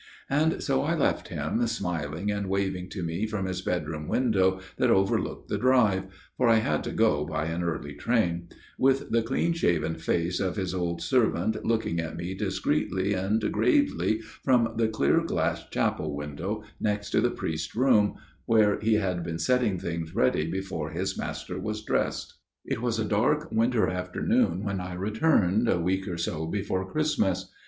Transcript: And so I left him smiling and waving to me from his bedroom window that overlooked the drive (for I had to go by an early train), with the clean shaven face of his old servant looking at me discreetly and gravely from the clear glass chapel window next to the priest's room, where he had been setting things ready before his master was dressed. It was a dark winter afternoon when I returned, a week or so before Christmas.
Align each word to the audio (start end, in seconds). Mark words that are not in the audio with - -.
And 0.31 0.63
so 0.63 0.81
I 0.81 0.95
left 0.95 1.27
him 1.27 1.67
smiling 1.67 2.31
and 2.31 2.49
waving 2.49 2.89
to 2.89 3.03
me 3.03 3.27
from 3.27 3.45
his 3.45 3.61
bedroom 3.61 4.07
window 4.07 4.59
that 4.77 4.89
overlooked 4.89 5.47
the 5.47 5.59
drive 5.59 6.05
(for 6.37 6.49
I 6.49 6.55
had 6.55 6.83
to 6.85 6.91
go 6.91 7.23
by 7.23 7.45
an 7.45 7.61
early 7.61 7.93
train), 7.93 8.47
with 8.79 9.11
the 9.11 9.21
clean 9.21 9.53
shaven 9.53 9.93
face 9.93 10.39
of 10.39 10.55
his 10.55 10.73
old 10.73 11.03
servant 11.03 11.63
looking 11.63 11.99
at 11.99 12.17
me 12.17 12.33
discreetly 12.33 13.13
and 13.13 13.51
gravely 13.51 14.21
from 14.43 14.73
the 14.75 14.87
clear 14.87 15.21
glass 15.23 15.69
chapel 15.69 16.15
window 16.15 16.63
next 16.79 17.11
to 17.11 17.21
the 17.21 17.29
priest's 17.29 17.75
room, 17.75 18.15
where 18.47 18.79
he 18.79 18.95
had 18.95 19.23
been 19.23 19.37
setting 19.37 19.77
things 19.77 20.15
ready 20.15 20.49
before 20.49 20.89
his 20.89 21.15
master 21.15 21.59
was 21.59 21.83
dressed. 21.83 22.39
It 22.65 22.81
was 22.81 22.97
a 22.97 23.05
dark 23.05 23.51
winter 23.51 23.87
afternoon 23.87 24.63
when 24.63 24.79
I 24.81 24.93
returned, 24.95 25.69
a 25.69 25.79
week 25.79 26.07
or 26.07 26.17
so 26.17 26.47
before 26.47 26.91
Christmas. 26.91 27.51